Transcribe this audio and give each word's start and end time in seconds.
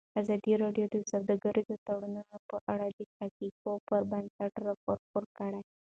ازادي 0.21 0.53
راډیو 0.63 0.85
د 0.89 0.95
سوداګریز 1.11 1.69
تړونونه 1.87 2.35
په 2.49 2.57
اړه 2.73 2.87
د 2.97 2.99
حقایقو 3.17 3.71
پر 3.87 4.01
بنسټ 4.11 4.53
راپور 4.67 4.97
خپور 5.03 5.25
کړی. 5.37 5.61